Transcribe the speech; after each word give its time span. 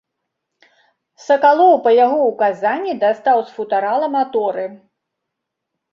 Сакалоў 1.25 1.75
па 1.85 1.91
яго 2.05 2.17
ўказанні 2.31 2.93
дастаў 3.07 3.37
з 3.51 3.57
футарала 3.59 4.07
маторы. 4.19 4.65